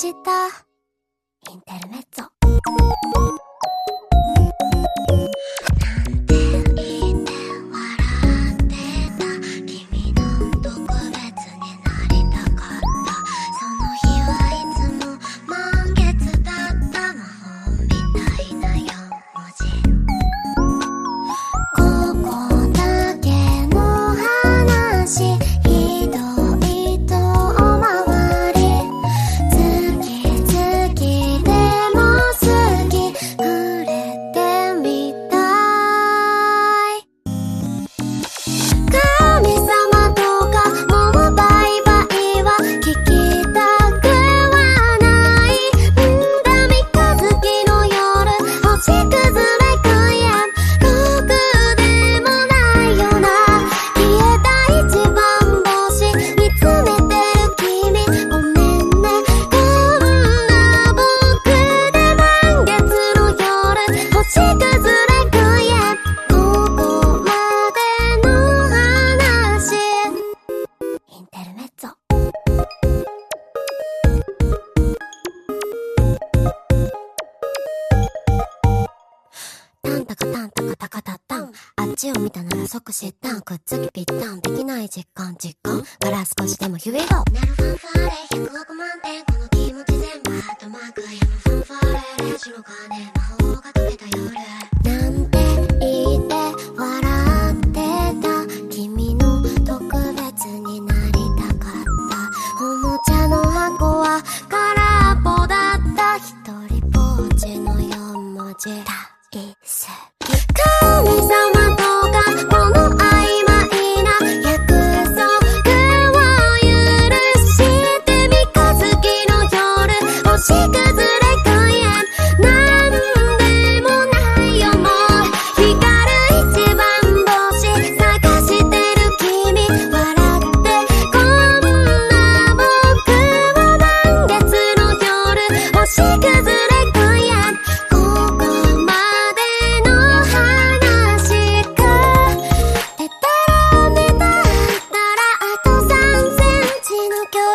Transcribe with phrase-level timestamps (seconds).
[0.00, 0.48] した。
[1.52, 2.09] インテルメッツ
[80.32, 81.52] タンタカタカタタン。
[81.76, 84.40] あっちを見たなら即知ったくっつきぴったん。
[84.40, 85.82] できない実感実感。
[85.98, 88.10] から少しでもヒュイゴなるファンファーレ。
[88.46, 89.24] 100億万点。
[89.24, 89.59] この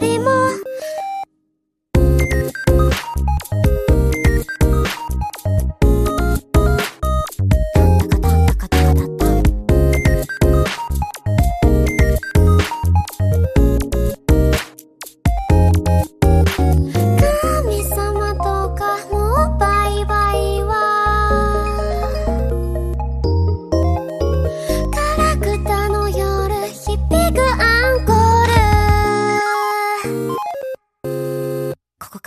[0.00, 0.51] りも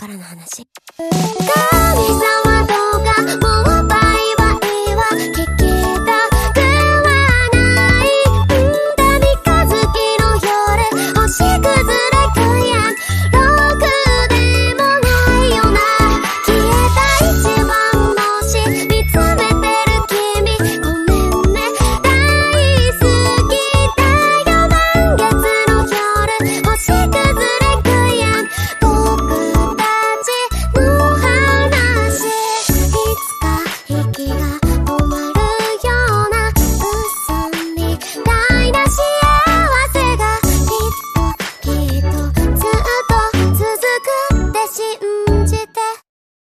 [0.06, 0.66] からの話。
[0.96, 1.08] 神
[2.08, 2.35] 様